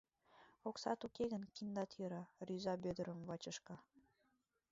[0.69, 3.75] Оксат уке гын, киндат йӧра,— рӱза Вӧдырым бачышка.